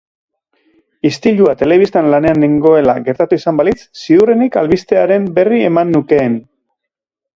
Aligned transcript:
Istilua 1.09 1.51
telebistan 1.59 2.09
lanean 2.13 2.41
nengoela 2.45 2.95
gertatu 3.09 3.39
izan 3.43 3.59
balitz, 3.61 3.77
ziurrenik 4.05 4.59
albistearen 4.63 5.29
berri 5.37 5.61
eman 5.69 5.93
nukeen. 5.99 6.41